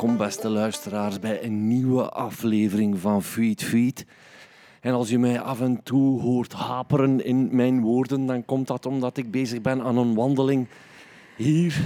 [0.00, 4.06] welkom beste luisteraars bij een nieuwe aflevering van Feed Feed.
[4.80, 8.86] En als u mij af en toe hoort haperen in mijn woorden, dan komt dat
[8.86, 10.68] omdat ik bezig ben aan een wandeling
[11.36, 11.80] hier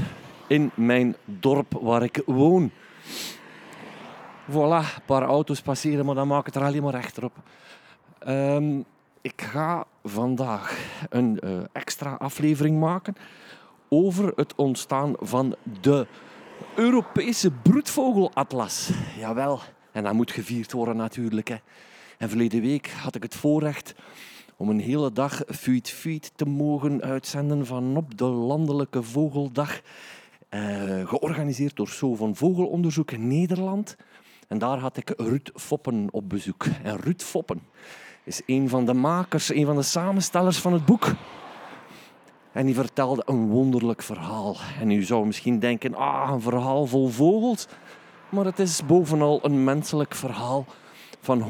[0.47, 2.71] in mijn dorp waar ik woon.
[4.51, 7.37] Voilà, een paar auto's passeren, maar dan maak ik het er alleen maar rechterop.
[8.19, 8.81] Ehm,
[9.21, 10.79] ik ga vandaag
[11.09, 13.15] een uh, extra aflevering maken
[13.89, 16.07] over het ontstaan van de
[16.75, 18.91] Europese broedvogelatlas.
[19.19, 19.61] Jawel,
[19.93, 21.49] en dat moet gevierd worden natuurlijk.
[21.49, 21.57] Hè.
[22.19, 23.95] En verleden week had ik het voorrecht
[24.57, 29.81] om een hele dag Fuit Fuit te mogen uitzenden van op de Landelijke Vogeldag.
[30.49, 33.97] Eh, georganiseerd door So van Vogelonderzoek in Nederland.
[34.49, 36.67] En daar had ik Ruud Foppen op bezoek.
[36.83, 37.63] En Ruud Foppen
[38.25, 41.13] is een van de makers, een van de samenstellers van het boek.
[42.55, 44.57] En die vertelde een wonderlijk verhaal.
[44.81, 47.67] En u zou misschien denken, ah, een verhaal vol vogels.
[48.29, 50.67] Maar het is bovenal een menselijk verhaal
[51.21, 51.41] van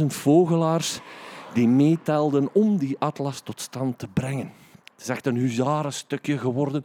[0.00, 1.00] 120.000 vogelaars
[1.54, 4.52] die meetelden om die atlas tot stand te brengen.
[4.92, 6.84] Het is echt een huzarenstukje geworden.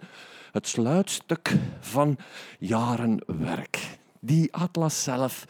[0.52, 2.17] Het sluitstuk van
[2.59, 3.98] jaren werk.
[4.20, 5.45] Die atlas zelf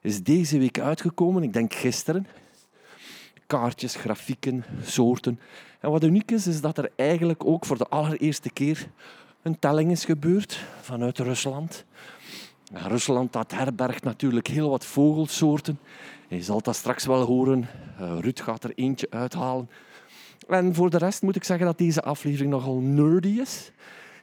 [0.00, 2.26] is deze week uitgekomen, ik denk gisteren.
[3.46, 5.40] Kaartjes, grafieken, soorten.
[5.84, 8.88] En wat uniek is, is dat er eigenlijk ook voor de allereerste keer
[9.42, 11.84] een telling is gebeurd vanuit Rusland.
[12.72, 15.78] Rusland dat herbergt natuurlijk heel wat vogelsoorten.
[16.28, 17.68] Je zal dat straks wel horen.
[18.00, 19.68] Uh, Ruud gaat er eentje uithalen.
[20.48, 23.70] En voor de rest moet ik zeggen dat deze aflevering nogal nerdy is.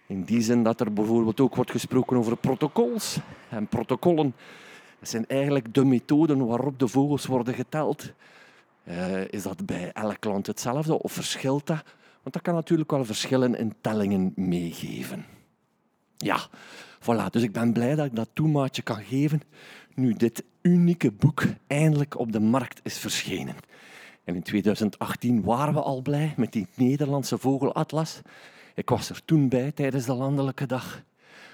[0.08, 3.18] In die zin dat er bijvoorbeeld ook wordt gesproken over protocols.
[3.50, 4.36] En protocollen
[5.02, 8.14] zijn eigenlijk de methoden waarop de vogels worden geteld.
[8.84, 11.84] Uh, is dat bij elk land hetzelfde of verschilt dat?
[12.22, 15.26] Want dat kan natuurlijk wel verschillen in tellingen meegeven.
[16.18, 16.48] Ja,
[17.00, 17.30] voilà.
[17.30, 19.42] Dus ik ben blij dat ik dat toemaatje kan geven
[19.96, 23.56] nu dit unieke boek eindelijk op de markt is verschenen.
[24.24, 28.22] En in 2018 waren we al blij met die Nederlandse vogelatlas.
[28.76, 31.04] Ik was er toen bij tijdens de landelijke dag.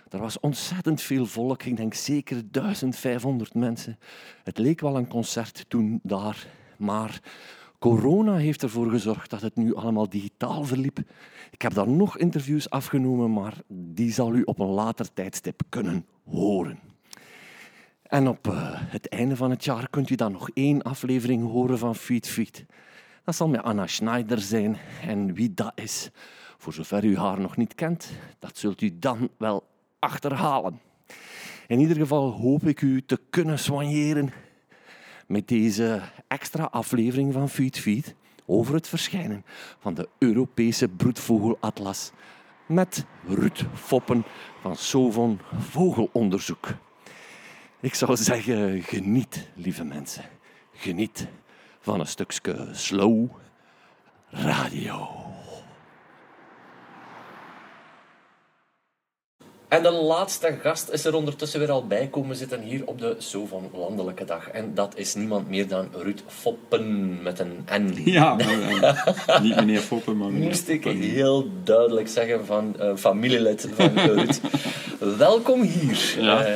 [0.09, 3.99] Er was ontzettend veel volk, ik denk zeker 1500 mensen.
[4.43, 7.21] Het leek wel een concert toen daar, maar
[7.79, 10.99] corona heeft ervoor gezorgd dat het nu allemaal digitaal verliep.
[11.51, 16.05] Ik heb daar nog interviews afgenomen, maar die zal u op een later tijdstip kunnen
[16.29, 16.79] horen.
[18.03, 21.77] En op uh, het einde van het jaar kunt u dan nog één aflevering horen
[21.77, 22.66] van Feed Feed.
[23.23, 24.77] Dat zal met Anna Schneider zijn.
[25.01, 26.09] En wie dat is,
[26.57, 29.63] voor zover u haar nog niet kent, dat zult u dan wel
[29.99, 30.79] achterhalen.
[31.67, 34.31] In ieder geval hoop ik u te kunnen soigneren
[35.27, 38.15] met deze extra aflevering van Feed
[38.45, 39.45] over het verschijnen
[39.79, 42.11] van de Europese broedvogelatlas
[42.65, 44.25] met Ruud Foppen
[44.61, 46.67] van Sovon Vogelonderzoek.
[47.79, 50.23] Ik zou zeggen, geniet, lieve mensen.
[50.73, 51.27] Geniet
[51.79, 53.29] van een stukje slow
[54.29, 55.26] radio.
[59.67, 63.16] En de laatste gast is er ondertussen weer al bij komen zitten hier op de
[63.17, 64.50] So van Landelijke Dag.
[64.50, 67.94] En dat is niemand meer dan Ruud Foppen met een N.
[68.11, 73.69] Ja, maar, niet meneer Foppen, maar meneer Moest ik heel duidelijk zeggen van uh, familielid
[73.75, 74.39] van Ruud.
[75.17, 76.16] Welkom hier.
[76.19, 76.47] Ja.
[76.47, 76.55] Uh,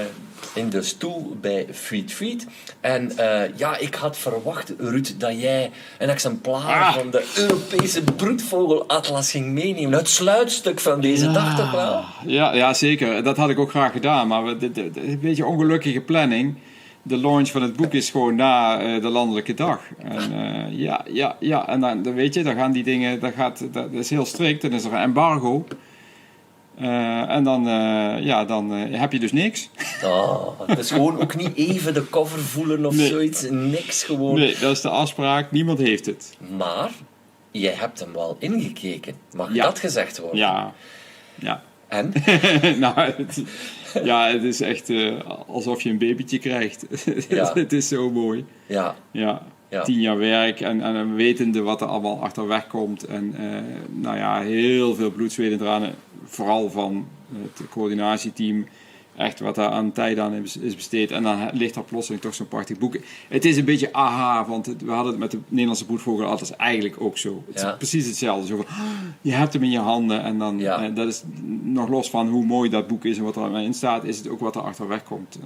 [0.53, 2.47] in de stoel bij Feed Feed.
[2.79, 6.94] En uh, ja, ik had verwacht, Ruud, dat jij een exemplaar ah.
[6.94, 9.97] van de Europese broedvogelatlas ging meenemen.
[9.97, 11.34] Het sluitstuk van deze ja.
[11.34, 12.03] dag toch wel?
[12.25, 13.23] Ja, ja, zeker.
[13.23, 14.28] Dat had ik ook graag gedaan.
[14.28, 16.56] Maar een beetje ongelukkige planning.
[17.03, 19.81] De launch van het boek is gewoon na uh, de landelijke dag.
[19.97, 21.67] En uh, ja, ja, ja.
[21.67, 24.61] En dan, dan, weet je, dan gaan die dingen, dat, gaat, dat is heel strikt.
[24.61, 25.66] Dan is er een embargo.
[26.81, 29.69] Uh, en dan, uh, ja, dan uh, heb je dus niks.
[30.03, 33.07] Oh, het is gewoon ook niet even de cover voelen of nee.
[33.07, 33.49] zoiets.
[33.49, 34.35] Niks gewoon.
[34.35, 35.51] Nee, dat is de afspraak.
[35.51, 36.37] Niemand heeft het.
[36.57, 36.91] Maar,
[37.51, 39.16] jij hebt hem wel ingekeken.
[39.33, 39.63] Mag ja.
[39.63, 40.37] dat gezegd worden?
[40.37, 40.73] Ja.
[41.35, 41.63] Ja.
[41.87, 42.13] En?
[42.79, 43.43] nou, het,
[44.03, 44.91] ja, het is echt
[45.47, 46.85] alsof je een babytje krijgt.
[47.29, 47.51] Ja.
[47.53, 48.45] het is zo mooi.
[48.66, 48.95] Ja.
[49.11, 49.41] Ja.
[49.72, 49.84] Ja.
[49.84, 53.03] tien jaar werk en, en wetende wat er allemaal achterweg komt.
[53.03, 53.58] En uh,
[53.90, 55.96] nou ja, heel veel bloed, zweet en tranen.
[56.23, 57.08] Vooral van
[57.41, 58.66] het coördinatieteam.
[59.16, 61.12] Echt wat daar aan tijd aan is, besteed.
[61.12, 62.97] En dan ligt er plotseling toch zo'n prachtig boek.
[63.28, 66.96] Het is een beetje aha, want we hadden het met de Nederlandse broedvogel altijd eigenlijk
[67.02, 67.44] ook zo.
[67.47, 67.72] Het ja.
[67.72, 68.47] is precies hetzelfde.
[68.47, 68.66] Zo van,
[69.22, 70.84] je hebt hem in je handen en dan, ja.
[70.84, 71.23] eh, dat is
[71.62, 74.29] nog los van hoe mooi dat boek is en wat er in staat, is het
[74.29, 75.40] ook wat er achterweg komt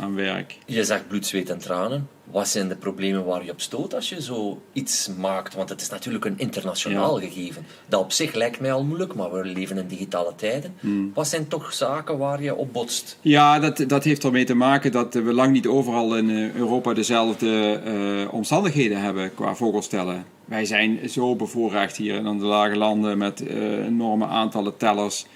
[0.00, 0.58] aan werk.
[0.66, 2.08] Je zegt bloed, zweet en tranen.
[2.24, 5.54] Wat zijn de problemen waar je op stoot als je zo iets maakt?
[5.54, 7.66] Want het is natuurlijk een internationaal gegeven.
[7.86, 10.74] Dat op zich lijkt mij al moeilijk, maar we leven in digitale tijden.
[10.80, 11.10] Hmm.
[11.14, 13.18] Wat zijn toch zaken waar je op botst?
[13.20, 16.92] Ja, dat, dat heeft ermee te maken dat we lang niet overal in eh, Europa
[16.94, 20.24] dezelfde eh, omstandigheden hebben qua vogelstellen.
[20.44, 25.26] Wij zijn zo bevoorrecht hier in de lage landen met eh, enorme aantallen tellers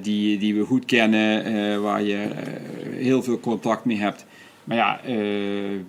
[0.00, 2.28] die, die we goed kennen, waar je
[2.90, 4.24] heel veel contact mee hebt.
[4.64, 5.14] Maar ja, eh,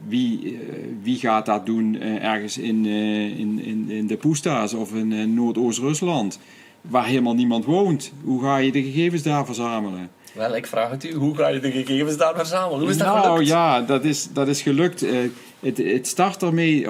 [0.07, 4.94] wie, eh, wie gaat dat doen eh, ergens in, in, in, in de Poesta's of
[4.94, 6.39] in Noordoost-Rusland,
[6.81, 8.12] waar helemaal niemand woont?
[8.24, 10.10] Hoe ga je de gegevens daar verzamelen?
[10.33, 12.80] Wel, ik vraag het u, hoe ga je de gegevens daar verzamelen?
[12.80, 13.48] Hoe is dat nou gelukt?
[13.48, 15.06] ja, dat is, dat is gelukt.
[15.60, 16.88] Het, het start ermee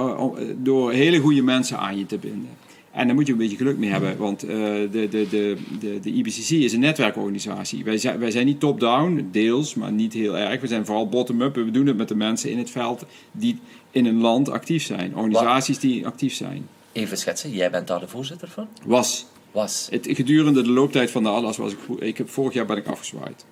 [0.55, 2.49] door hele goede mensen aan je te binden.
[2.95, 5.99] En daar moet je een beetje geluk mee hebben, want eh, de, de, de, de,
[5.99, 7.83] de IBCC is een netwerkorganisatie.
[7.83, 10.61] Wij zijn, wij zijn niet top-down, deels, maar niet heel erg.
[10.61, 11.55] We zijn vooral bottom-up.
[11.55, 13.59] We doen het met de mensen in het veld die
[13.91, 15.15] in een land actief zijn.
[15.15, 16.67] Organisaties die actief zijn.
[16.91, 18.67] Even schetsen, jij bent daar de voorzitter van?
[18.85, 19.25] Was.
[19.51, 19.87] Was.
[19.91, 21.79] Het, gedurende de looptijd van de Atlas was ik...
[21.99, 23.45] ik heb, vorig jaar ben ik afgezwaaid.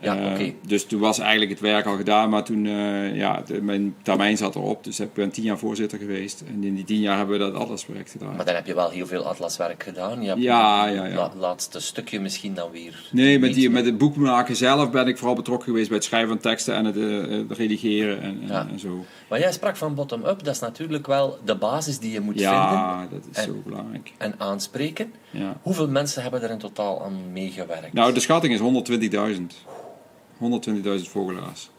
[0.00, 0.50] Ja, Eh.
[0.66, 4.36] Dus toen was eigenlijk het werk al gedaan, maar toen, eh, ja, de- mijn termijn
[4.36, 4.84] zat erop.
[4.84, 6.44] Dus ik ben tien jaar voorzitter geweest.
[6.48, 8.36] En in die tien jaar hebben we dat Atlasproject gedaan.
[8.36, 10.22] Maar dan heb je wel heel veel atlaswerk gedaan.
[10.22, 11.14] Je hebt Ja, ja, ja.
[11.14, 13.08] la- laatste stukje misschien dan weer.
[13.12, 16.06] Nee, met, die, met het boek maken zelf ben ik vooral betrokken geweest bij het
[16.06, 18.66] schrijven van teksten en het, eh, redigeren en, en, Ja.
[18.70, 19.04] en zo.
[19.28, 22.52] Maar jij sprak van bottom-up, dat is natuurlijk wel de basis die je moet vinden
[22.52, 24.12] Ja, dat is En- zo belangrijk.
[24.18, 25.12] en aanspreken.
[25.30, 25.56] Ja.
[25.62, 27.92] Hoeveel mensen hebben er in totaal aan meegewerkt?
[27.92, 29.54] Nou, de schatting is 120.000.
[30.42, 31.70] 120.000 vogelaars.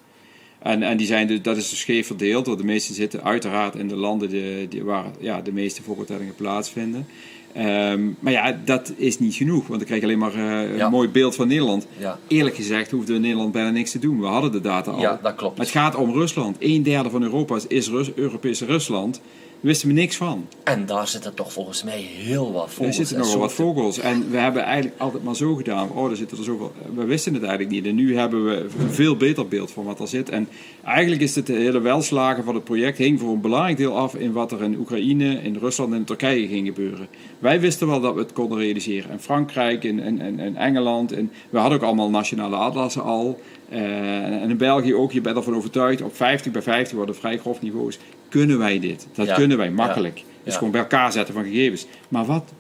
[0.59, 3.75] En, en die zijn dus, dat is dus scheef verdeeld, want de meeste zitten uiteraard
[3.75, 7.07] in de landen die, die, waar ja, de meeste vogeltellingen plaatsvinden.
[7.53, 10.77] Ehm, maar ja, dat is niet genoeg, want dan krijg je alleen maar eh, een
[10.77, 10.89] Ja.
[10.89, 11.87] mooi beeld van Nederland.
[11.97, 12.19] Ja.
[12.27, 14.19] Eerlijk gezegd in Nederland bijna niks te doen.
[14.19, 14.99] We hadden de data al.
[15.01, 15.57] Ja, dat klopt.
[15.57, 16.55] Maar het gaat om Rusland.
[16.59, 19.21] Een derde van Europa is- is Rus, Europese Rusland.
[19.61, 20.47] Daar wisten we niks van.
[20.63, 23.99] En daar zitten toch volgens mij heel wat Er vogels zitten en nogal wat vogels.
[23.99, 25.89] En we hebben eigenlijk altijd maar zo gedaan.
[25.91, 26.71] Oh, er zitten er zoveel.
[26.95, 27.85] We wisten het eigenlijk niet.
[27.85, 30.29] En nu hebben we een veel beter beeld van wat er zit.
[30.29, 30.47] En
[30.83, 34.31] eigenlijk is het hele welslagen van het project hing voor een belangrijk deel af in
[34.31, 37.07] wat er in Oekraïne, in Rusland en in Turkije ging gebeuren.
[37.39, 39.11] Wij wisten wel dat we het konden realiseren.
[39.11, 41.11] En Frankrijk en, en, en, en Engeland.
[41.11, 43.39] En we hadden ook allemaal nationale atlassen al.
[43.69, 45.11] Eh, en in België ook.
[45.11, 46.01] Je bent ervan overtuigd.
[46.01, 47.99] Op 50 bij 50 worden vrij grof niveaus.
[48.29, 49.07] Kunnen wij dit?
[49.13, 49.35] Dat Ja.
[49.35, 50.17] kunnen wij makkelijk.
[50.17, 50.23] Ja.
[50.43, 51.85] Dus gewoon bij elkaar zetten van gegevens.
[52.09, 52.53] Maar wat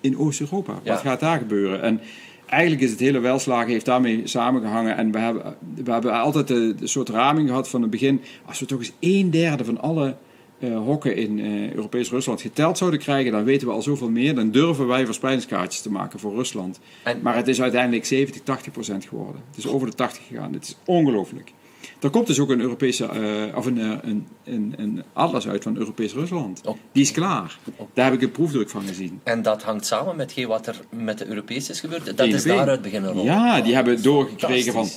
[0.00, 0.72] in Oost-Europa.
[0.84, 1.82] Wat gaat daar gebeuren?
[1.82, 2.00] En
[2.46, 4.96] eigenlijk is het hele welslagen heeft daarmee samengehangen.
[4.96, 8.20] En we hebben, we hebben altijd de soort raming gehad van het begin.
[8.44, 10.16] Als we toch eens een derde van alle
[10.58, 14.34] eh, hokken in eh, Europees Rusland geteld zouden krijgen, dan weten we al zoveel meer.
[14.34, 16.80] Dan durven wij verspreidingskaartjes te maken voor Rusland.
[17.02, 19.42] En- maar het is uiteindelijk 70, 80 procent geworden.
[19.48, 20.52] Het is over de 80 gegaan.
[20.52, 21.52] Het is ongelooflijk.
[22.00, 25.76] Er komt dus ook een Europese, eh, of een, een, een, een atlas uit van
[25.76, 26.60] Europees Rusland.
[26.64, 26.76] Oh.
[26.92, 27.58] Die is klaar.
[27.92, 29.20] Daar heb ik een proefdruk van gezien.
[29.22, 32.16] En dat hangt samen met wat er met de Europees is gebeurd.
[32.16, 33.24] Dat is daaruit beginnen rollen.
[33.24, 34.88] Ja, die hebben doorgekregen van...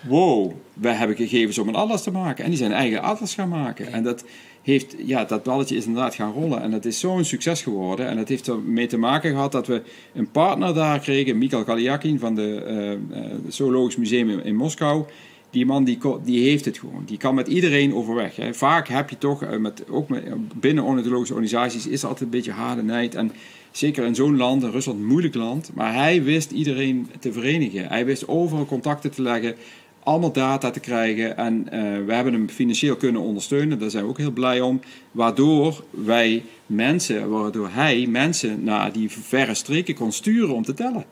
[0.00, 2.44] Wow, wij hebben gegevens om een atlas te maken.
[2.44, 3.92] En die zijn eigen atlas gaan maken.
[3.92, 4.24] En dat,
[4.62, 6.62] heeft, ja, dat balletje is inderdaad gaan rollen.
[6.62, 8.08] En dat is zo'n succes geworden.
[8.08, 9.82] En dat heeft ermee te maken gehad dat we
[10.14, 11.38] een partner daar kregen.
[11.38, 12.98] Mikhail Kalyakin van de, eh, eh,
[13.44, 15.04] het Zoologisch Museum in, in Moskou.
[15.50, 17.02] Die man die, die heeft het gewoon.
[17.06, 18.36] Die kan met iedereen overweg.
[18.36, 18.54] Hè.
[18.54, 20.24] Vaak heb je toch, eh, met, ook met,
[20.60, 23.14] binnen ornithologische organisaties, is er altijd een beetje haat en nijd.
[23.14, 23.32] En
[23.70, 25.70] zeker in zo'n land, in Rusland, een moeilijk land.
[25.74, 27.88] Maar hij wist iedereen te verenigen.
[27.88, 29.54] Hij wist overal contacten te leggen
[30.02, 31.36] allemaal data te krijgen.
[31.36, 33.78] En eh, we hebben hem financieel kunnen ondersteunen.
[33.78, 34.80] Daar zijn we ook heel blij om.
[35.10, 41.04] Waardoor wij mensen, waardoor hij mensen naar die verre streken kon sturen om te tellen.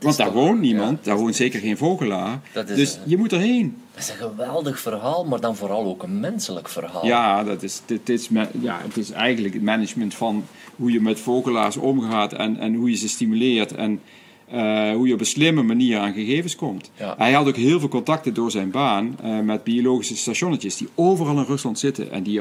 [0.00, 1.10] Want daar toch- woont niemand, ja.
[1.10, 2.40] daar woont zeker geen vogelaar.
[2.66, 3.76] Dus eh, je moet erheen.
[3.94, 7.06] Dat is een geweldig verhaal, maar dan vooral ook een menselijk verhaal.
[7.06, 8.28] Ja, dat is, dit, is,
[8.60, 10.44] ja, het is eigenlijk het management van
[10.76, 14.00] hoe je met vogelaars omgaat en, en hoe je ze stimuleert en
[14.48, 16.90] eh, hoe je op een slimme manier aan gegevens komt.
[16.98, 17.14] Ja.
[17.18, 21.36] Hij had ook heel veel contacten door zijn baan eh, met biologische stationnetjes die overal
[21.36, 22.40] in Rusland zitten en die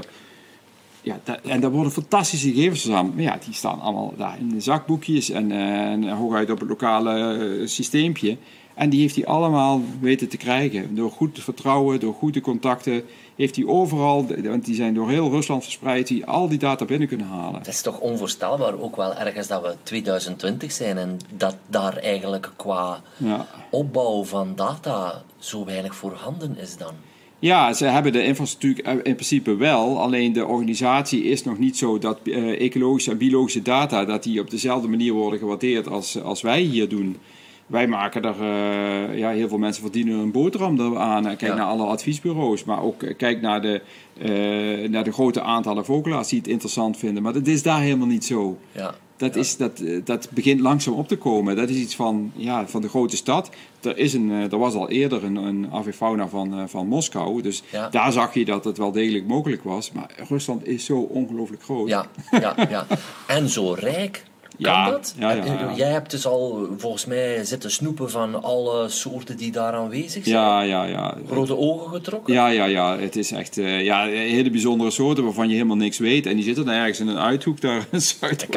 [1.01, 3.15] ja, en daar worden fantastische gegevens verzameld.
[3.15, 6.69] Maar ja, die staan allemaal daar in de zakboekjes en, eh, en hooguit op het
[6.69, 8.37] lokale systeempje.
[8.73, 10.95] En die heeft hij allemaal weten te krijgen.
[10.95, 13.03] Door goed vertrouwen, door goede contacten.
[13.35, 17.07] Heeft hij overal, want die zijn door heel Rusland verspreid, die al die data binnen
[17.07, 17.57] kunnen halen.
[17.57, 22.51] Het is toch onvoorstelbaar ook wel ergens dat we 2020 zijn en dat daar eigenlijk
[22.55, 23.47] qua Ja.
[23.69, 26.93] opbouw van data zo weinig voorhanden is dan.
[27.39, 29.99] Ja, ze hebben de infrastructuur in principe wel.
[30.01, 34.39] Alleen de organisatie is nog niet zo dat eh, ecologische en biologische data dat die
[34.39, 37.17] op dezelfde manier worden gewaardeerd als, als wij hier doen.
[37.67, 41.23] Wij maken er, eh, ja, heel veel mensen verdienen een boterham aan.
[41.23, 41.53] Kijk Ja.
[41.55, 43.81] naar alle adviesbureaus, maar ook eh, kijk naar de,
[44.19, 47.23] eh, naar de grote aantallen vogelaars die het interessant vinden.
[47.23, 48.57] Maar dat is daar helemaal niet zo.
[48.71, 48.93] Ja.
[49.17, 49.39] Dat, Ja.
[49.39, 51.55] is, dat, eh, dat begint langzaam op te komen.
[51.55, 53.49] Dat is iets van, ja, van de grote stad.
[53.81, 57.41] Er, is een, eh, er was al eerder een, een avifauna van, eh, van Moskou.
[57.41, 57.89] Dus Ja.
[57.89, 59.91] daar zag je dat het wel degelijk mogelijk was.
[59.91, 61.87] Maar Rusland is zo ongelooflijk groot.
[61.89, 62.85] Ja, ja, ja.
[63.27, 64.23] En zo rijk.
[64.61, 65.13] Kan Ja, dat?
[65.17, 65.73] ja, ja, ja.
[65.75, 70.35] Jij hebt dus al volgens mij zitten snoepen van alle soorten die daar aanwezig zijn.
[70.37, 70.83] ja, ja.
[70.83, 71.17] ja.
[71.29, 72.33] Grote ogen getrokken.
[72.33, 72.97] Ja, ja, ja.
[72.97, 76.25] Het is echt eh, ja, hele bijzondere soorten waarvan je helemaal niks weet.
[76.25, 77.99] En die zitten dan ergens in een uithoek daar in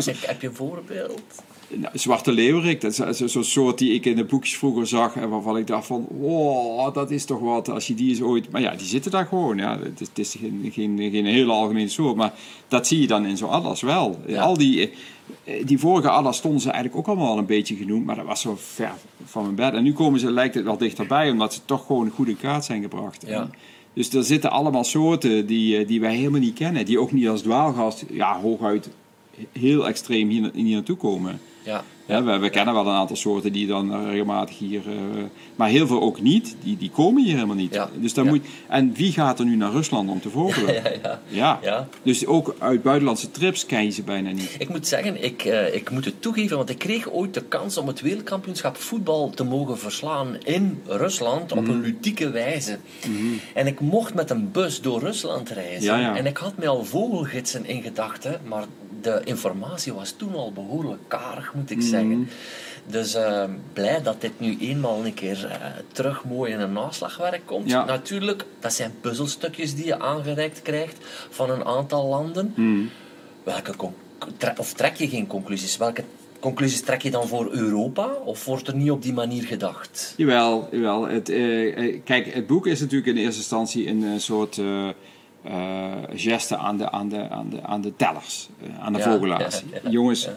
[0.06, 1.20] ik- heb je een voorbeeld?
[1.68, 5.16] Nou, Zwarte leeuwerik, dat is zo- zo'n soort die ik in de boekjes vroeger zag.
[5.16, 8.50] En waarvan ik dacht van, wow, dat is toch wat als je die eens ooit...
[8.50, 9.56] Maar ja, die zitten daar gewoon.
[9.56, 9.78] Ja.
[9.78, 12.16] Het, is, het is geen, geen, geen hele algemene soort.
[12.16, 12.32] Maar
[12.68, 14.18] dat zie je dan in zo'n atlas wel.
[14.26, 14.42] Ja.
[14.42, 14.90] Al die,
[15.44, 18.04] eh, die vorige atlas stonden ze eigenlijk ook allemaal al een beetje genoemd.
[18.06, 18.92] Maar dat was zo ver
[19.24, 19.72] van mijn bed.
[19.72, 21.30] En nu komen ze, lijkt het wel dichterbij.
[21.30, 23.24] Omdat ze toch gewoon goed in kaart zijn gebracht.
[23.26, 23.50] Ja.
[23.92, 26.84] Dus er zitten allemaal soorten die, eh, die wij helemaal niet kennen.
[26.84, 28.88] Die ook niet als dwaalgast, ja, hooguit
[29.52, 31.40] heel extreem hier, hier naartoe komen.
[31.66, 31.84] Ja.
[32.08, 34.80] Ja, we, we kennen wel een aantal soorten die dan regelmatig hier...
[34.88, 34.94] eh,
[35.56, 36.56] maar heel veel ook niet.
[36.62, 37.74] Die, die komen hier helemaal niet.
[37.74, 40.82] Ja, Dus dan moet, en wie gaat er nu naar Rusland om te vogelen?
[41.28, 41.88] Ja, ja.
[42.02, 44.54] Dus ook uit buitenlandse trips ken je ze bijna niet.
[44.58, 47.76] Ik moet zeggen, ik, eh, ik moet het toegeven, want ik kreeg ooit de kans
[47.76, 51.70] om het wereldkampioenschap voetbal te mogen verslaan in Rusland op Mhm.
[51.70, 52.78] een ludieke wijze.
[53.54, 56.14] En ik mocht met een bus door Rusland reizen.
[56.16, 58.64] En ik had mij al vogelgidsen in gedachten, maar
[59.02, 61.80] de informatie was toen al behoorlijk karig, moet Mhm.
[61.80, 62.28] ik zeggen.
[62.86, 65.56] Dus eh, blij dat dit nu eenmaal een keer eh,
[65.92, 67.70] terug mooi in een naslagwerk komt.
[67.70, 67.84] Ja.
[67.84, 70.96] Natuurlijk, dat zijn puzzelstukjes die je aangereikt krijgt
[71.30, 72.52] van een aantal landen.
[72.56, 72.84] Mhm.
[73.44, 73.72] Welke
[74.36, 75.76] tre- of trek je geen conclusies?
[75.76, 76.04] Welke
[76.40, 78.12] conclusies trek je dan voor Europa?
[78.24, 80.14] Of wordt er niet op die manier gedacht?
[80.16, 81.08] Jawel, jawel.
[81.08, 84.60] Het, eh, eh, kijk, het boek is natuurlijk in eerste instantie een, soort
[85.46, 89.10] eh, geste aan de, aan, de, aan, de, aan de tellers, eh, aan de Ja,
[89.12, 89.62] vogelaars.
[89.72, 90.28] ja, ja, Jongens,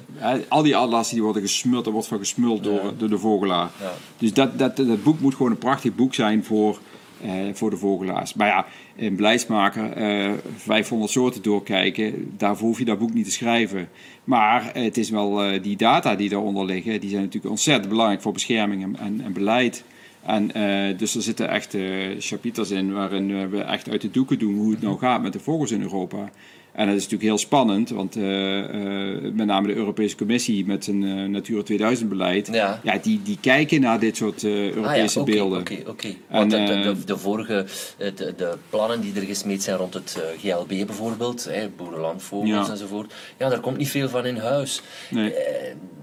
[0.47, 3.69] al die atlassen die worden gesmuld, er wordt van gesmuld door, door de vogelaar.
[3.81, 3.91] Ja.
[4.17, 6.79] Dus dat, dat, dat boek moet gewoon een prachtig boek zijn voor,
[7.21, 8.33] eh, voor de vogelaars.
[8.33, 8.65] Maar ja,
[8.97, 13.89] een beleidsmaker, eh 500 soorten doorkijken, daarvoor hoef je dat boek niet te schrijven.
[14.23, 18.33] Maar het is wel die data die daaronder liggen, die zijn natuurlijk ontzettend belangrijk voor
[18.33, 19.83] bescherming en, en, en beleid.
[20.25, 21.81] En, eh, dus er zitten echt eh
[22.19, 25.39] chapiters in waarin we echt uit de doeken doen hoe het nou gaat met de
[25.39, 26.29] vogels in Europa.
[26.71, 28.23] En dat is natuurlijk heel spannend, want eh,
[29.33, 32.79] met name de Europese Commissie met zijn eh, Natura 2000 beleid, Ja.
[32.83, 35.59] ja, die, die kijken naar dit soort Europese ah, ja, oké, beelden.
[35.59, 36.07] Oké, oké.
[36.29, 37.65] Want de, de, de, de vorige,
[37.97, 42.69] de, de plannen die er gesmeed zijn rond het GLB bijvoorbeeld, hè, boerenlandvogels Ja.
[42.69, 44.81] enzovoort, ja, daar komt niet veel van in huis.
[45.09, 45.33] Nee.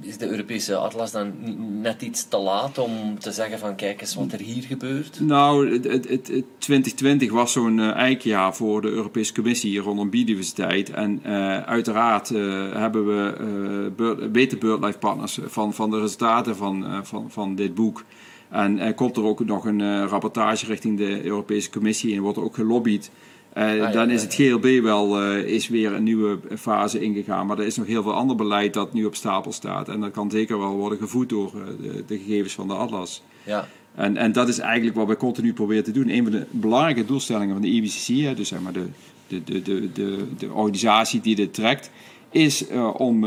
[0.07, 1.33] Is de Europese atlas dan
[1.81, 5.21] net iets te laat om te zeggen van kijk eens wat er hier gebeurt?
[5.21, 10.11] Nou, het, het, het, het 2020 was zo'n eh, eikjaar voor de Europese Commissie rondom
[10.11, 10.91] biodiversiteit.
[10.91, 17.07] En eh, uiteraard eh, hebben we bird, weten BirdLife Partners van, van de resultaten van,
[17.07, 18.05] van, van dit boek.
[18.49, 22.55] En komt er ook nog een rapportage richting de Europese Commissie en wordt er ook
[22.55, 23.11] gelobbyd.
[23.57, 27.47] Eh, ja, dan ja, is het GLB wel eh, is weer een nieuwe fase ingegaan.
[27.47, 29.89] Maar er is nog heel veel ander beleid dat nu op stapel staat.
[29.89, 33.23] En dat kan zeker wel worden gevoed door eh, de, de gegevens van de atlas.
[33.45, 36.09] Ja, En, en dat is eigenlijk wat we continu proberen te doen.
[36.09, 38.87] Een van de belangrijke doelstellingen van de IBCC, hè, dus zeg maar de,
[39.27, 41.91] de, de, de, de, de organisatie die dit trekt,
[42.31, 42.65] is
[42.97, 43.25] om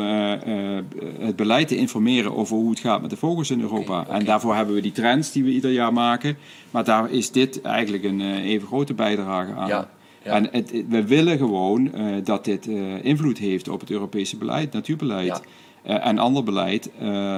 [1.20, 4.08] het beleid te informeren over hoe het gaat met de vogels in Europa.
[4.08, 6.38] En daarvoor hebben we die trends die we ieder jaar maken.
[6.72, 9.68] Maar daar is dit eigenlijk een even grote bijdrage aan.
[9.68, 9.90] Ja,
[10.30, 10.36] ja.
[10.36, 14.74] En het, we willen gewoon eh, dat dit eh, invloed heeft op het Europese beleid,
[14.74, 15.42] natuurbeleid Ja.
[15.84, 16.90] eh, en ander beleid,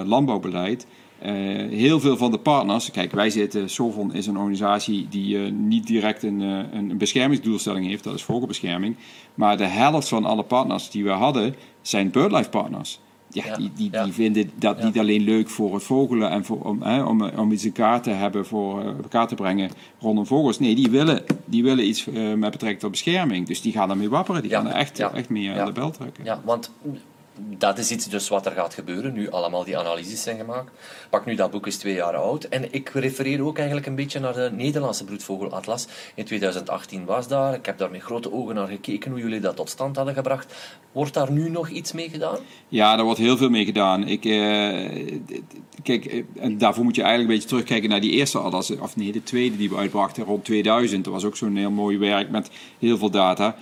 [0.05, 0.87] landbouwbeleid.
[1.69, 6.23] Heel veel van de partners, kijk, wij zitten, Sovon is een organisatie die niet direct
[6.23, 6.39] een,
[6.73, 8.95] een beschermingsdoelstelling heeft, dat is vogelbescherming.
[9.35, 12.99] Maar de helft van alle partners die we hadden, zijn BirdLife partners.
[13.31, 14.03] Ja, Ja, die, die, ja.
[14.03, 14.85] die vinden dat Ja.
[14.85, 18.03] niet alleen leuk voor het vogelen en voor, om, hè, om, om iets in kaart
[18.03, 19.69] te hebben, voor eh, elkaar te brengen
[19.99, 20.59] rondom vogels.
[20.59, 23.47] Nee, die willen, die willen iets eh, met betrekking tot bescherming.
[23.47, 26.23] Dus die gaan daarmee wapperen, die gaan er echt, echt mee aan de bel trekken.
[26.25, 26.71] Ja, want
[27.57, 30.71] dat is iets dus wat er gaat gebeuren, nu allemaal die analyses zijn gemaakt.
[31.09, 32.43] Pak nu, dat boek is twee jaar oud.
[32.43, 35.87] En ik refereer ook eigenlijk een beetje naar de Nederlandse broedvogelatlas.
[36.15, 37.53] In 2018 was daar.
[37.53, 40.53] Ik heb daar met grote ogen naar gekeken hoe jullie dat tot stand hadden gebracht.
[40.91, 42.37] Wordt daar nu nog iets mee gedaan?
[42.67, 44.07] Ja, daar wordt heel veel mee gedaan.
[44.07, 45.17] Ik, eh,
[45.83, 48.95] kijk, eh, en daarvoor moet je eigenlijk een beetje terugkijken naar die eerste atlas, of
[48.95, 51.03] nee, de tweede die we uitbrachten rond 2000.
[51.03, 53.55] Dat was ook zo'n heel mooi werk met heel veel data.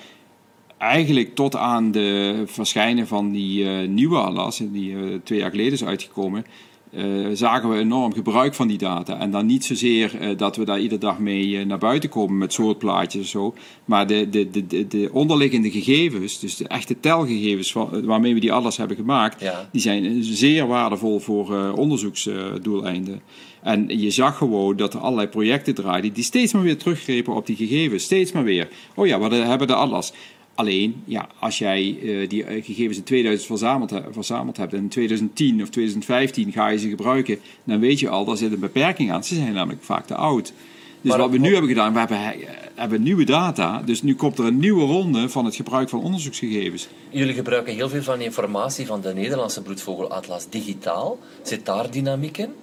[0.79, 5.73] Eigenlijk tot aan de verschijnen van die eh, nieuwe atlas, die eh, twee jaar geleden
[5.73, 6.45] is uitgekomen,
[6.91, 9.19] eh, zagen we enorm gebruik van die data.
[9.19, 13.21] En dan niet zozeer dat we daar iedere dag mee naar buiten komen met soortplaatjes
[13.21, 13.53] of zo.
[13.85, 18.39] Maar de, de, de, de, de onderliggende gegevens, dus de echte telgegevens van, waarmee we
[18.39, 19.69] die alles hebben gemaakt, Ja.
[19.71, 23.21] die zijn zeer waardevol voor onderzoeksdoeleinden.
[23.61, 27.45] En je zag gewoon dat er allerlei projecten draaiden die steeds maar weer teruggrepen op
[27.45, 28.03] die gegevens.
[28.03, 28.67] Steeds maar weer.
[28.95, 30.13] Oh ja, we hebben de atlas.
[30.55, 34.89] Alleen, ja, als jij eh, die eh, gegevens in 2000 verzameld, verzameld hebt en in
[34.89, 39.11] 2010 of 2015 ga je ze gebruiken, dan weet je al, daar zit een beperking
[39.11, 39.23] aan.
[39.23, 40.53] Ze zijn namelijk vaak te oud.
[41.01, 43.81] Dus Maar wat we nu hebben gedaan, we hebben, eh, hebben nieuwe data.
[43.85, 46.87] Dus nu komt er een nieuwe ronde van het gebruik van onderzoeksgegevens.
[47.09, 51.19] Jullie gebruiken heel veel van de informatie van de Nederlandse broedvogelatlas digitaal.
[51.43, 52.53] Zit daar dynamiek in?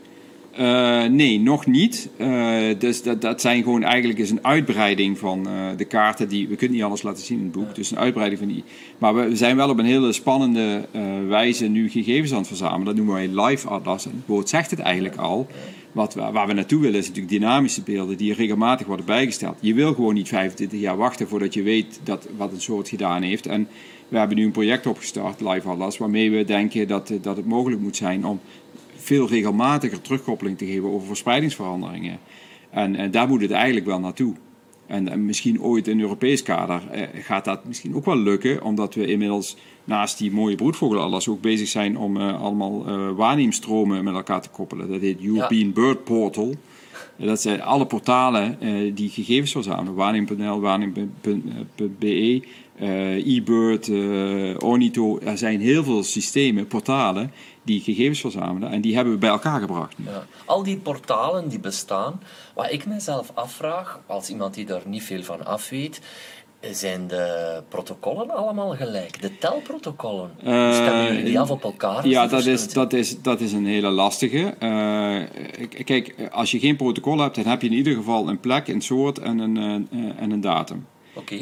[0.56, 2.08] Eh, nee, nog niet.
[2.16, 6.48] Eh, dus dat, dat zijn gewoon eigenlijk is een uitbreiding van eh, de kaarten die
[6.48, 7.74] we kunnen niet alles laten zien in het boek.
[7.74, 8.64] Dus een uitbreiding van die.
[8.98, 10.88] Maar we, zijn wel op een hele spannende
[11.28, 12.84] wijze nu gegevens aan het verzamelen.
[12.84, 14.04] Dat noemen wij live atlas.
[14.04, 15.46] En het woord zegt het eigenlijk al.
[15.92, 19.56] Wat, waar we naartoe willen is natuurlijk dynamische beelden die regelmatig worden bijgesteld.
[19.60, 23.22] Je wil gewoon niet 25 jaar wachten voordat je weet dat, wat een soort gedaan
[23.22, 23.46] heeft.
[23.46, 23.68] En
[24.08, 27.80] we hebben nu een project opgestart, Live Atlas, waarmee we denken dat, dat het mogelijk
[27.80, 28.40] moet zijn om
[29.06, 32.18] veel regelmatiger terugkoppeling te geven over verspreidingsveranderingen.
[32.70, 34.34] En, en daar moet het eigenlijk wel naartoe.
[34.86, 38.94] En, en misschien ooit in Europees kader eh, gaat dat misschien ook wel lukken, omdat
[38.94, 44.14] we inmiddels naast die mooie broedvogelatlas ook bezig zijn om eh, allemaal eh waarneemstromen met
[44.14, 44.88] elkaar te koppelen.
[44.88, 46.54] Dat heet European Bird Portal.
[47.18, 49.94] En Dat zijn alle portalen eh, die gegevens verzamelen.
[49.94, 52.42] Waarneem.nl, waarneem.be,
[52.78, 55.18] eh, eBird, eh, Ornito.
[55.18, 58.70] Er zijn heel veel systemen, portalen, die gegevens verzamelen.
[58.70, 59.94] En die hebben we bij elkaar gebracht.
[60.04, 60.26] Ja.
[60.44, 62.22] Al die portalen die bestaan,
[62.54, 66.00] wat ik mezelf afvraag, als iemand die daar niet veel van af weet,
[66.60, 69.20] zijn de protocollen allemaal gelijk?
[69.20, 70.30] De telprotocollen?
[70.38, 72.08] Eh, Stemmen jullie die af op elkaar?
[72.08, 74.54] Ja, dat is, dat, is, dat is een hele lastige.
[75.84, 78.80] Kijk, als je geen protocol hebt, dan heb je in ieder geval een plek, een
[78.80, 80.86] soort en een, en een datum.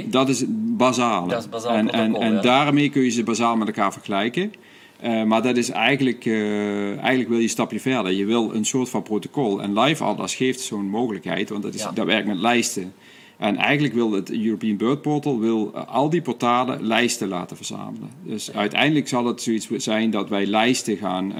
[0.06, 1.28] Dat is het basale.
[1.28, 2.40] Dat is bazaal en, en, protocol, en ja.
[2.40, 4.52] daarmee kun je ze bazaal met elkaar vergelijken.
[5.00, 8.12] Eh, maar dat is eigenlijk, eh, eigenlijk wil je een stapje verder.
[8.12, 9.62] Je wil een soort van protocol.
[9.62, 11.90] En Live Atlas geeft zo'n mogelijkheid, want dat, is, Ja.
[11.90, 12.92] dat werkt met lijsten.
[13.36, 18.10] En eigenlijk wil het European Bird Portal wil eh, al die portalen lijsten laten verzamelen.
[18.22, 21.32] Dus uiteindelijk zal het zoiets zijn dat wij lijsten gaan.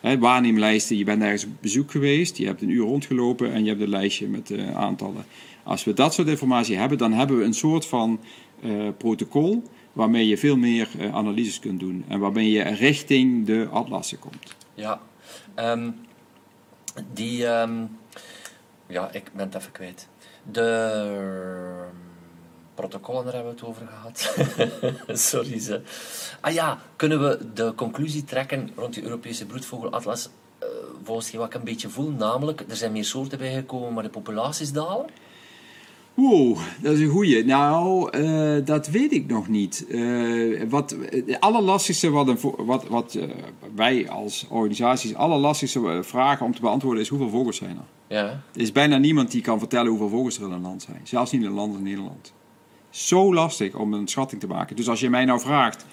[0.00, 3.68] hè, waarneemlijsten, je bent ergens op bezoek geweest, je hebt een uur rondgelopen en je
[3.68, 5.24] hebt een lijstje met aantallen.
[5.66, 8.20] Als we dat soort informatie hebben, dan hebben we een soort van
[8.62, 13.68] eh, protocol waarmee je veel meer eh, analyses kunt doen en waarmee je richting de
[13.70, 14.54] atlassen komt.
[14.74, 15.00] Ja.
[15.54, 15.90] Ehm,
[17.12, 17.46] die...
[17.46, 17.84] ehm,
[18.86, 20.08] ja, ik ben het even kwijt.
[20.52, 21.96] De ehm,
[22.74, 24.34] protocollen, daar hebben we het over gehad.
[25.30, 25.80] Sorry, ze.
[26.40, 30.68] Ah ja, kunnen we de conclusie trekken rond die Europese broedvogelatlas eh,
[31.02, 34.72] volgens wat ik een beetje voel, namelijk er zijn meer soorten bijgekomen, maar de populaties
[34.72, 35.06] dalen?
[36.16, 37.44] Wow, dat is een goeie.
[37.44, 39.86] Nou, eh, dat weet ik nog niet.
[39.88, 43.28] Eh, wat, het allerlastigste wat, een, wat, wat eh,
[43.74, 48.16] wij als organisaties allerlastigste vragen om te beantwoorden is hoeveel vogels zijn er?
[48.16, 48.24] Ja.
[48.26, 51.00] Er is bijna niemand die kan vertellen hoeveel vogels er in een land zijn.
[51.02, 52.32] Zelfs niet in een land als Nederland.
[52.90, 54.76] Zo lastig om een schatting te maken.
[54.76, 55.86] Dus als je mij nou vraagt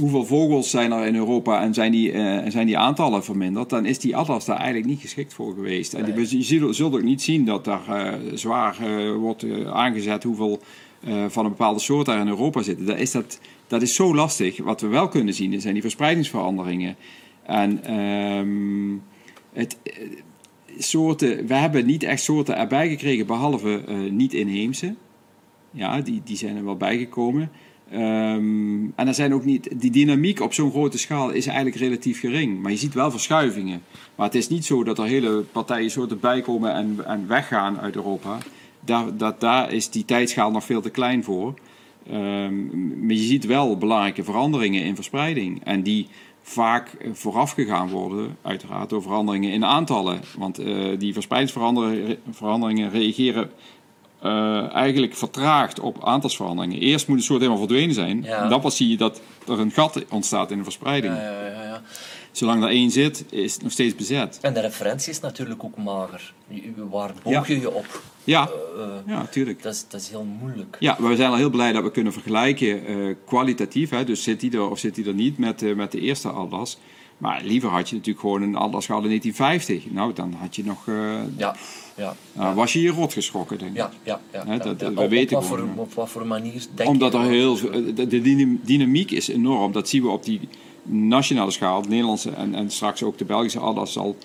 [0.00, 3.86] hoeveel vogels zijn er in Europa en zijn die, eh, zijn die aantallen verminderd, dan
[3.86, 5.94] is die atlas daar eigenlijk niet geschikt voor geweest.
[5.94, 10.60] En je zult, zult ook niet zien dat daar eh, zwaar eh, wordt aangezet hoeveel
[11.28, 12.86] van een bepaalde soort daar in Europa zitten.
[12.86, 14.58] Dat is, dat, dat is zo lastig.
[14.58, 16.96] Wat we wel kunnen zien zijn die verspreidingsveranderingen.
[17.42, 18.96] En ehm,
[19.52, 19.76] het,
[20.78, 24.94] soorten, we hebben niet echt soorten erbij gekregen, behalve eh, niet-inheemse.
[25.70, 27.50] Ja, die, die zijn er wel bijgekomen.
[27.90, 32.20] Ehm, en er zijn ook niet, die dynamiek op zo'n grote schaal is eigenlijk relatief
[32.20, 32.62] gering.
[32.62, 33.82] Maar je ziet wel verschuivingen.
[34.14, 37.96] Maar het is niet zo dat er hele partijen soorten bijkomen en, en weggaan uit
[37.96, 38.38] Europa.
[38.80, 41.54] Daar, dat, daar is die tijdschaal nog veel te klein voor.
[42.10, 42.66] Ehm,
[43.06, 45.64] maar je ziet wel belangrijke veranderingen in verspreiding.
[45.64, 46.08] En die
[46.42, 50.20] vaak voorafgegaan worden, uiteraard, door veranderingen in aantallen.
[50.38, 53.50] Want eh, die verspreidingsveranderingen reageren
[54.22, 56.78] eh, eigenlijk vertraagd op aantalsveranderingen.
[56.80, 58.22] Eerst moet een soort helemaal verdwenen zijn.
[58.22, 58.42] Ja.
[58.42, 61.14] En dan pas zie je dat er een gat ontstaat in de verspreiding.
[61.14, 61.82] Ja, ja, ja, ja.
[62.32, 64.38] Zolang er één zit, is het nog steeds bezet.
[64.42, 66.32] En de referentie is natuurlijk ook mager.
[66.90, 68.02] Waar boog je je op?
[68.24, 69.62] Ja, Eh, ja tuurlijk.
[69.62, 70.76] dat, is, dat is heel moeilijk.
[70.80, 72.80] Ja, we zijn al heel blij dat we kunnen vergelijken
[73.26, 73.90] kwalitatief.
[73.90, 76.78] Hè, dus zit hij er of zit hij er niet met, met de eerste atlas.
[77.18, 79.92] Maar liever had je natuurlijk gewoon een atlas gehad in 1950.
[79.92, 80.88] Nou, dan had je nog...
[80.88, 80.94] eh,
[81.36, 81.56] Ja,
[81.96, 82.54] ja.
[82.54, 83.76] was je hier rot geschrokken, denk ik.
[83.76, 84.56] Ja, ja, ja.
[84.58, 87.18] Dat- we op, weten op, wat gewoon, voor, op wat voor manier denk Omdat je
[87.18, 89.72] er heel veel- de, de dynam- dynamiek is enorm.
[89.72, 90.40] Dat zien we op die,
[90.82, 94.16] nationale schaal, de Nederlandse en, en straks ook de Belgische atlas zal,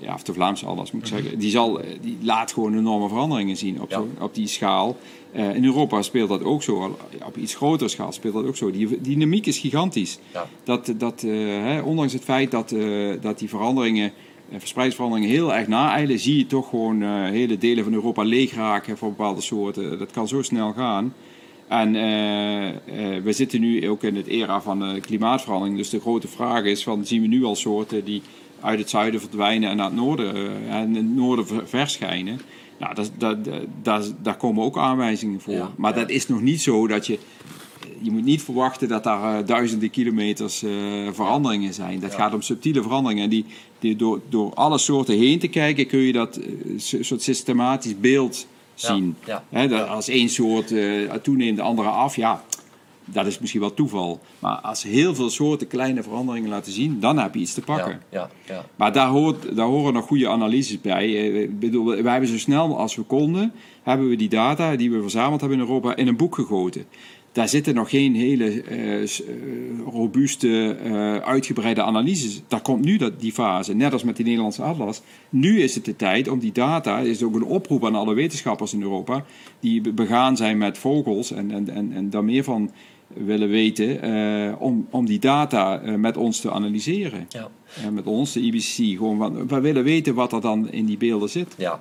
[0.00, 3.56] ja, of de Vlaamse atlas moet ik zeggen, die, zal, die laat gewoon enorme veranderingen
[3.56, 3.96] zien op, Ja.
[3.96, 4.96] zo, op die schaal.
[5.32, 8.70] Eh, in Europa speelt dat ook zo, op iets grotere schaal speelt dat ook zo.
[8.70, 10.18] Die, die dynamiek is gigantisch.
[10.32, 10.48] Ja.
[10.64, 11.30] Dat, dat, eh,
[11.62, 14.12] hè, ondanks het feit dat, eh, dat die veranderingen,
[14.50, 18.54] eh, verspreidingsveranderingen heel erg naeilen, zie je toch gewoon eh, hele delen van Europa leeg
[18.54, 19.98] raken voor bepaalde soorten.
[19.98, 21.14] Dat kan zo snel gaan.
[21.68, 25.76] En eh, eh, we zitten nu ook in het era van eh, klimaatverandering.
[25.76, 28.22] Dus de grote vraag is: van, zien we nu al soorten die
[28.62, 32.40] uit het zuiden verdwijnen en naar het noorden, eh, en het noorden ver- verschijnen?
[32.78, 35.54] Nou, dat, dat, dat, dat- daar komen ook aanwijzingen voor.
[35.54, 36.00] Ja, maar ja.
[36.00, 37.18] dat is nog niet zo dat je.
[38.02, 40.70] Je moet niet verwachten dat daar eh, duizenden kilometers eh,
[41.12, 42.00] veranderingen zijn.
[42.00, 42.16] Dat Ja.
[42.16, 43.24] gaat om subtiele veranderingen.
[43.24, 43.44] En die,
[43.78, 46.40] die door, door alle soorten heen te kijken kun je dat
[47.00, 49.16] soort systematisch beeld zien.
[49.50, 49.88] dat.
[49.88, 50.72] Als één soort
[51.22, 52.44] toeneemt, de andere af, ja,
[53.12, 54.20] dat is misschien wel toeval.
[54.38, 58.00] Maar als heel veel soorten kleine veranderingen laten zien, dan heb je iets te pakken.
[58.10, 58.64] Ja, ja, ja.
[58.76, 61.04] Maar daar, hoort, daar horen nog goede analyses bij.
[61.06, 64.90] Eh, Ik bedoel, wij hebben zo snel als we konden, hebben we die data die
[64.90, 66.84] we verzameld hebben in Europa in een boek gegoten.
[67.32, 69.08] Daar zitten nog geen hele eh, eh,
[69.92, 70.76] robuuste,
[71.24, 72.42] uitgebreide analyses.
[72.48, 75.02] Daar komt nu dat, die fase, net als met die Nederlandse atlas.
[75.28, 78.14] Nu is het de tijd om die data, er is ook een oproep aan alle
[78.14, 79.24] wetenschappers in Europa,
[79.60, 82.70] die be- begaan zijn met vogels en, en, en, en daar meer van
[83.14, 87.26] willen weten, eh, om, om die data eh, met ons te analyseren.
[87.28, 87.48] ja.
[87.84, 90.96] En met ons, de IBC, gewoon, want we willen weten wat er dan in die
[90.96, 91.54] beelden zit.
[91.56, 91.80] Ja.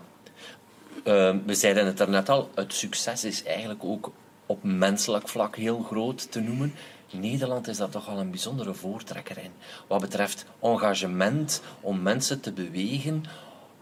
[1.03, 4.11] Ehm, we zeiden het er net al, het succes is eigenlijk ook
[4.45, 6.73] op menselijk vlak heel groot te noemen.
[7.11, 9.51] Nederland is daar toch al een bijzondere voortrekker in.
[9.87, 13.23] Wat betreft engagement om mensen te bewegen.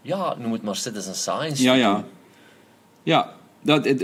[0.02, 1.62] Ja, noem het maar citizen science.
[1.62, 2.04] Ja, ja.
[3.02, 3.94] Ja, dat,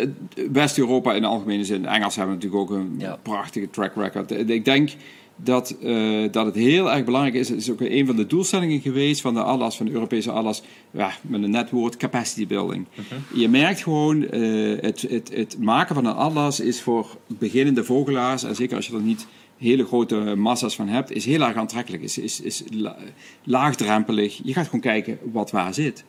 [0.52, 1.82] West-Europa in de algemene zin.
[1.82, 3.18] De Engels hebben natuurlijk ook een Ja.
[3.22, 4.30] prachtige track record.
[4.50, 4.90] Ik denk
[5.36, 7.48] dat, eh, dat het heel erg belangrijk is.
[7.48, 10.62] Het is ook een van de doelstellingen geweest van de ALAS, van de Europese ALAS.
[10.90, 12.86] Ja, met een net woord, capacity building.
[13.34, 14.40] Je merkt gewoon, eh,
[14.80, 18.94] het, het, het maken van een ALAS is voor beginnende vogelaars, en zeker als je
[18.94, 19.26] er niet
[19.58, 22.02] hele grote massa's van hebt, is heel erg aantrekkelijk.
[22.02, 22.96] Is, is, is la-
[23.44, 24.40] laagdrempelig.
[24.44, 26.04] Je gaat gewoon kijken wat waar zit.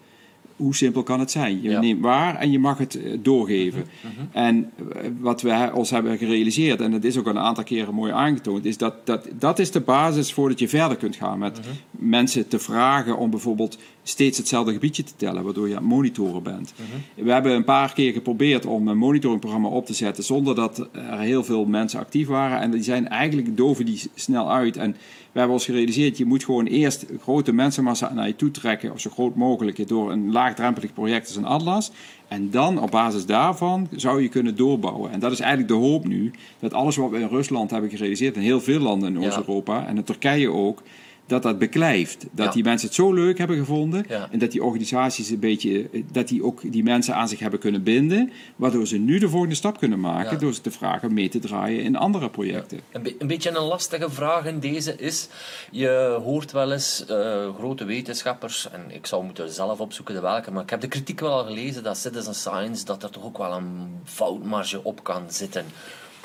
[0.56, 1.62] Hoe simpel kan het zijn?
[1.62, 1.80] Je Ja.
[1.80, 3.86] neemt waar en je mag het eh, doorgeven.
[4.32, 8.12] En eh, wat we ons hebben gerealiseerd, en dat is ook een aantal keren mooi
[8.12, 11.60] aangetoond, is dat dat, dat is de basis voordat je verder kunt gaan met
[12.00, 16.44] mensen te vragen om bijvoorbeeld steeds hetzelfde gebiedje te tellen, waardoor je aan het monitoren
[16.44, 16.74] bent.
[17.16, 21.20] We hebben een paar keer geprobeerd om een monitoringprogramma op te zetten zonder dat er
[21.20, 22.60] heel veel mensen actief waren.
[22.60, 24.78] En die zijn eigenlijk doven die snel uit.
[24.78, 24.92] En
[25.32, 29.00] we hebben ons gerealiseerd, je moet gewoon eerst grote mensenmassa naar je toe trekken, of
[29.00, 31.92] zo groot mogelijk, door een laagdrempelig project als een Atlas.
[32.28, 35.12] En dan op basis daarvan zou je kunnen doorbouwen.
[35.12, 38.36] En dat is eigenlijk de hoop nu, dat alles wat we in Rusland hebben gerealiseerd,
[38.36, 39.28] en heel veel landen in Ja.
[39.28, 40.82] Oost-Europa, en in Turkije ook,
[41.28, 42.26] dat dat beklijft.
[42.32, 42.52] Dat Ja.
[42.52, 44.28] die mensen het zo leuk hebben gevonden, Ja.
[44.32, 47.84] en dat die organisaties een beetje, dat die ook die mensen aan zich hebben kunnen
[47.84, 50.38] binden, waardoor ze nu de volgende stap kunnen maken, Ja.
[50.38, 52.80] door ze te vragen mee te draaien in andere projecten.
[52.92, 55.28] Een, be- een beetje een lastige vraag in deze is,
[55.72, 60.52] je hoort wel eens eh, grote wetenschappers, en ik zou moeten zelf opzoeken de welke,
[60.52, 63.38] maar ik heb de kritiek wel al gelezen dat citizen science, dat er toch ook
[63.38, 65.66] wel een foutmarge op kan zitten.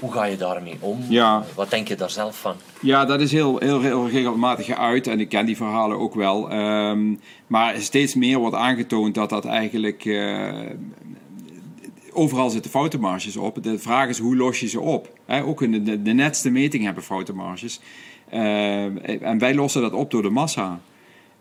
[0.00, 0.98] Hoe ga je daarmee om?
[1.08, 1.44] Ja.
[1.54, 2.54] Wat denk je daar zelf van?
[2.80, 6.50] Ja, dat is heel, heel, heel regelmatig geuit en ik ken die verhalen ook wel.
[6.50, 7.14] Ehm,
[7.46, 10.04] maar steeds meer wordt aangetoond dat dat eigenlijk.
[10.04, 10.48] eh,
[12.12, 13.62] overal zitten foutenmarges op.
[13.62, 15.18] De vraag is hoe los je ze op?
[15.44, 17.80] Ook in de, de, de netste meting hebben foutenmarges.
[18.30, 20.80] Ehm, en wij lossen dat op door de massa.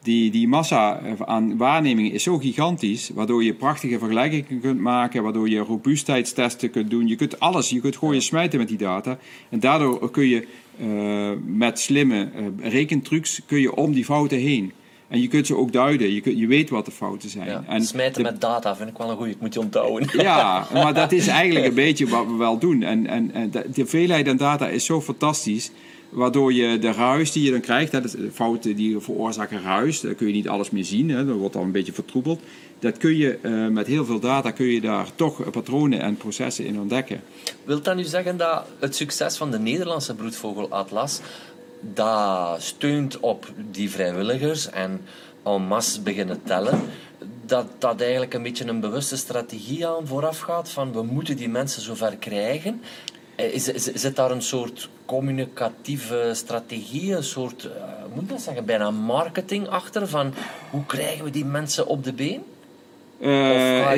[0.03, 5.49] Die, die massa aan waarnemingen is zo gigantisch, waardoor je prachtige vergelijkingen kunt maken, waardoor
[5.49, 7.07] je robuustheidstesten kunt doen.
[7.07, 9.17] Je kunt alles, je kunt gooien smijten met die data.
[9.49, 10.47] En daardoor kun je
[10.79, 10.87] eh,
[11.45, 12.29] met slimme
[12.61, 14.71] eh, rekentrucs kun je om die fouten heen.
[15.07, 17.47] En je kunt ze ook duiden, je, kunt, je weet wat de fouten zijn.
[17.47, 17.63] Ja.
[17.67, 20.09] En Smijten de- met data vind ik wel een goeie, ik moet je onthouden.
[20.21, 22.83] ja, maar dat is eigenlijk een beetje wat we wel doen.
[22.83, 25.71] En, en, en de de veelheid aan data is zo fantastisch.
[26.09, 30.13] Waardoor je de ruis die je dan krijgt, hè, de fouten die veroorzaken ruis, daar
[30.13, 32.41] kun je niet alles meer zien, hè, dat wordt al een beetje vertroebeld.
[32.79, 36.65] Dat kun je eh, met heel veel data kun je daar toch patronen en processen
[36.65, 37.21] in ontdekken.
[37.63, 41.21] Wilt dat nu zeggen dat het succes van de Nederlandse broedvogelatlas
[41.81, 45.01] dat steunt op die vrijwilligers en
[45.43, 46.81] en masse beginnen tellen,
[47.45, 51.49] dat dat eigenlijk een beetje een bewuste strategie aan vooraf gaat van we moeten die
[51.49, 52.81] mensen zover krijgen.
[53.39, 58.41] Eh, Is, is, zit daar een soort communicatieve strategie, een soort, eh, moet ik dat
[58.41, 60.33] zeggen, bijna marketing achter van
[60.69, 62.41] hoe krijgen we die mensen op de been?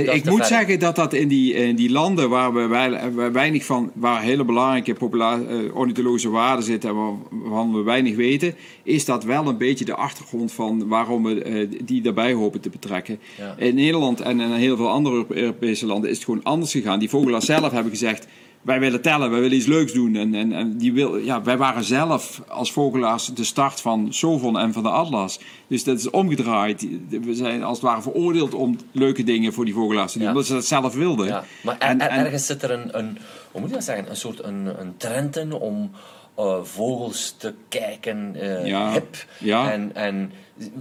[0.06, 0.46] Dat ik moet ver?
[0.46, 4.44] zeggen dat dat in die, in die landen waar we wij- weinig van, waar hele
[4.46, 9.58] belangrijke eh, ornithologische waarden zitten en waar- waarvan we weinig weten, is dat wel een
[9.58, 13.20] beetje de achtergrond van waarom we eh, die daarbij hopen te betrekken.
[13.38, 13.56] Ja.
[13.58, 17.00] In Nederland en in heel veel andere Europe- Europese landen is het gewoon anders gegaan.
[17.00, 18.28] Die vogelaars zelf hebben gezegd.
[18.62, 20.16] Wij willen tellen, wij willen iets leuks doen.
[20.16, 24.58] En, en, en die wil, ja, wij waren zelf als vogelaars de start van Sovon
[24.60, 25.40] en van de Atlas.
[25.68, 26.88] Dus dat is omgedraaid.
[27.10, 30.28] We zijn als het ware veroordeeld om leuke dingen voor die vogelaars te doen.
[30.28, 30.34] Ja.
[30.34, 31.28] Omdat ze dat zelf wilden.
[31.28, 33.18] Ja, maar er- En- er- en- ergens zit er een, een,
[33.52, 35.92] hoe moet je dat zeggen, een soort een, een trend in om
[36.36, 39.26] eh, vogels te kijken eh, Ja, hip.
[39.40, 39.72] ja.
[39.72, 40.32] En, en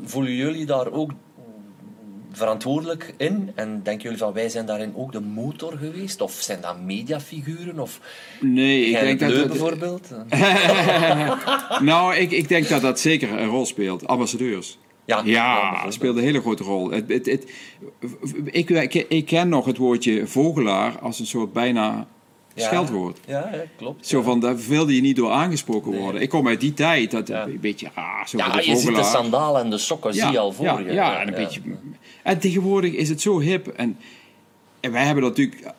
[0.04, 1.10] voelen jullie daar ook
[2.32, 3.52] verantwoordelijk in?
[3.54, 6.20] En denken jullie van wij zijn daarin ook de motor geweest?
[6.20, 7.78] Of zijn dat mediafiguren?
[7.78, 8.00] Of
[8.40, 9.48] Nee, ik denk dat...
[9.48, 10.08] Bijvoorbeeld?
[11.80, 14.06] nou, ik, ik denk dat dat zeker een rol speelt.
[14.06, 14.78] Ambassadeurs.
[15.04, 16.90] Ja, Ja, dat speelt een hele grote rol.
[16.90, 17.50] Het, het, het,
[18.44, 22.06] ik, ik, ik ken nog het woordje vogelaar als een soort bijna
[22.54, 22.66] Ja.
[22.66, 23.18] scheldwoord.
[23.26, 24.06] Ja, klopt.
[24.06, 26.00] Zo van, daar wilde je niet door aangesproken Nee.
[26.00, 26.20] worden.
[26.22, 27.44] Ik kom uit die tijd, dat Ja.
[27.44, 30.38] een beetje, ah, zo Ja, de je ziet de sandalen en de sokken zie je
[30.38, 30.92] al voor ja, je.
[30.92, 31.60] Ja, en een beetje...
[32.22, 33.66] En tegenwoordig is het zo hip.
[33.66, 33.96] En,
[34.80, 35.74] en wij hebben dat natuurlijk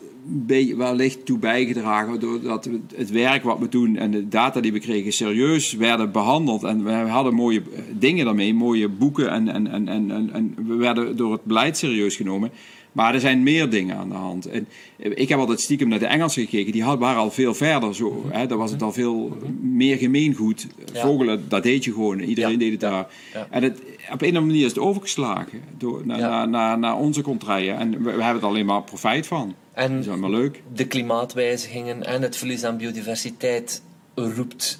[0.78, 2.20] wellicht toe bijgedragen...
[2.20, 6.12] doordat we het werk wat we doen en de data die we kregen serieus werden
[6.12, 6.64] behandeld.
[6.64, 9.30] En we hadden mooie eh, dingen daarmee, mooie boeken.
[9.30, 12.52] En, en, en, en, en, en we werden door het beleid serieus genomen.
[12.92, 14.46] Maar er zijn meer dingen aan de hand.
[14.46, 16.72] En eh, ik heb altijd stiekem naar de Engelsen gekeken.
[16.72, 17.96] Die waren al veel verder.
[17.96, 20.68] Zo, hè, daar was het al veel meer gemeengoed.
[20.94, 22.20] Vogelen, dat deed je gewoon.
[22.20, 23.08] Iedereen Ja, deed het daar.
[23.34, 23.48] ja.
[23.50, 26.46] En het, op een of andere manier is het overgeslagen door, naar, Ja.
[26.46, 27.78] naar, naar, onze contraien.
[27.78, 29.56] En we, we hebben er alleen maar profijt van.
[29.76, 30.62] Dat En is allemaal leuk.
[30.74, 33.82] de klimaatwijzigingen en het verlies aan biodiversiteit
[34.16, 34.80] roept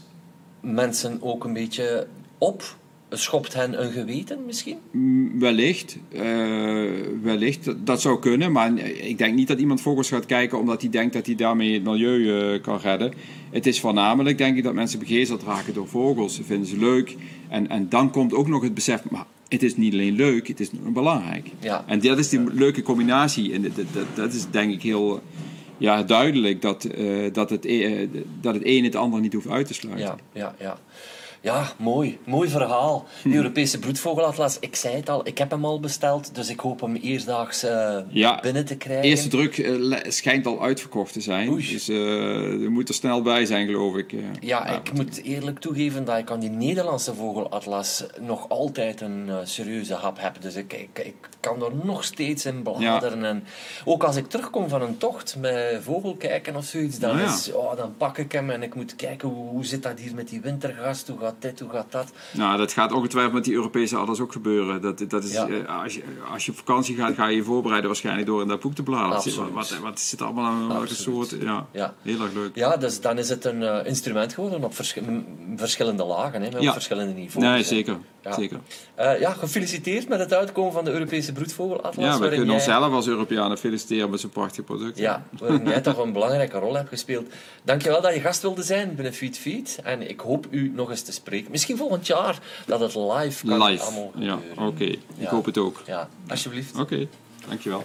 [0.62, 2.76] mensen ook een beetje op.
[3.14, 4.78] Schopt hen een geweten misschien?
[4.92, 6.22] Mm, Wellicht, eh,
[7.22, 10.90] wellicht, dat- zou kunnen, maar ik denk niet dat iemand vogels gaat kijken omdat hij
[10.90, 13.14] denkt dat hij daarmee het milieu eh, kan redden.
[13.50, 16.36] Het is voornamelijk, denk ik, dat mensen begeesterd raken door vogels.
[16.36, 17.16] Ze vinden ze leuk.
[17.50, 20.60] En, en dan komt ook nog het besef, maar het is niet alleen leuk, het
[20.60, 21.48] is belangrijk.
[21.60, 21.84] Ja.
[21.88, 23.54] En dat is die leuke combinatie.
[23.54, 25.22] En dat, dat, dat is denk ik heel
[25.78, 27.68] ja, duidelijk dat, eh, dat, het,
[28.42, 30.06] dat het een het ander niet hoeft uit te sluiten.
[30.06, 30.80] Ja, ja, ja.
[31.44, 32.20] Ja, mooi.
[32.26, 33.06] Mooi verhaal.
[33.24, 36.82] De Europese broedvogelatlas, ik zei het al, ik heb hem al besteld, dus ik hoop
[36.82, 37.62] hem eerstdaags
[38.10, 38.40] Ja.
[38.42, 39.04] binnen te krijgen.
[39.10, 41.50] Eerste druk eh, schijnt al uitverkocht te zijn.
[41.50, 41.68] Oei.
[41.72, 44.14] Dus eh er moet er snel bij zijn, geloof ik.
[44.40, 49.94] Ja, ik moet eerlijk toegeven dat ik aan die Nederlandse vogelatlas nog altijd een serieuze
[49.94, 50.42] hap heb.
[50.42, 53.26] Dus ik, ik, ik kan er nog steeds in bladeren.
[53.26, 53.44] En
[53.86, 57.34] ook als ik terugkom van een tocht met vogelkijken of zoiets, dan, Nou ja.
[57.34, 60.16] is, oh, dan pak ik hem en ik moet kijken hoe, hoe zit dat hier
[60.16, 62.12] met die wintergast, hoe gaat dit, hoe gaat dat.
[62.34, 64.82] Nou, dat gaat ongetwijfeld met die Europese alles ook gebeuren.
[64.82, 65.48] Dat, dat is, Ja.
[65.48, 68.48] eh, als, je, als je op vakantie gaat, ga je je voorbereiden waarschijnlijk door in
[68.48, 69.14] dat boek te bladeren.
[69.36, 71.36] Wat, wat, wat zit er allemaal aan welke soort?
[71.42, 71.94] Ja, Ja.
[72.02, 72.56] heel erg leuk.
[72.56, 74.76] Ja, dus dan is het een eh, instrument geworden op
[75.56, 76.74] verschillende lagen, hè, met Ja.
[76.74, 77.44] verschillende niveaus.
[77.44, 77.98] Nee, hè.
[78.24, 78.34] Ja.
[78.34, 78.60] zeker.
[78.96, 82.06] Eh, ja, gefeliciteerd met het uitkomen van de Europese broedvogelatlas.
[82.06, 84.98] Ja, we kunnen jij- onszelf als Europeanen feliciteren met zo'n prachtig product.
[84.98, 87.28] Ja, waarin jij toch een belangrijke rol hebt gespeeld.
[87.64, 89.80] Dankjewel dat je gast wilde zijn binnen Feed Feed.
[89.84, 91.52] En ik hoop u nog eens te spreken.
[91.52, 93.84] Misschien volgend jaar dat het live kan Live.
[93.84, 94.84] allemaal Ja, oké.
[94.84, 95.30] Ik Ja.
[95.30, 95.82] hoop het ook.
[95.86, 96.80] Ja, alsjeblieft.
[96.80, 97.08] Oké,
[97.48, 97.84] dankjewel.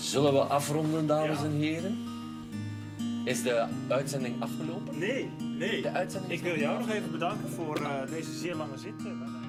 [0.00, 2.07] Zullen we afronden, dames en heren?
[3.24, 4.98] Is de uitzending afgelopen?
[4.98, 5.82] Nee, nee.
[5.82, 8.96] De uitzending Ik wil jou nog even bedanken voor eh, deze zeer lange zit.
[9.02, 9.47] bij mij.